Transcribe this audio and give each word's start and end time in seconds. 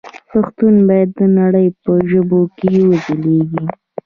پښتو 0.29 0.65
باید 0.87 1.09
د 1.19 1.21
نړۍ 1.39 1.67
په 1.83 1.91
ژبو 2.09 2.41
کې 2.57 2.69
وځلېږي. 2.89 3.63